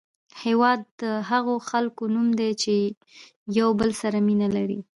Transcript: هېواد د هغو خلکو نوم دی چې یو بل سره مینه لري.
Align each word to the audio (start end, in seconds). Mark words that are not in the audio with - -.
هېواد 0.43 0.79
د 1.01 1.03
هغو 1.29 1.55
خلکو 1.69 2.03
نوم 2.15 2.27
دی 2.39 2.51
چې 2.61 2.73
یو 3.59 3.69
بل 3.79 3.91
سره 4.01 4.17
مینه 4.27 4.47
لري. 4.57 4.79